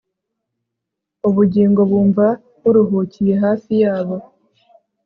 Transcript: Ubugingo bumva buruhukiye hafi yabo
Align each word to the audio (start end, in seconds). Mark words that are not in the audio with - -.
Ubugingo 1.29 1.81
bumva 1.91 2.25
buruhukiye 2.61 3.33
hafi 3.43 3.73
yabo 3.83 4.15